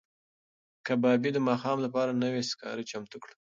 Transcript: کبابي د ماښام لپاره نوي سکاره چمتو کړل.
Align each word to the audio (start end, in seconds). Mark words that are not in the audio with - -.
کبابي 0.85 1.29
د 1.33 1.37
ماښام 1.47 1.77
لپاره 1.85 2.11
نوي 2.23 2.41
سکاره 2.51 2.83
چمتو 2.91 3.17
کړل. 3.23 3.37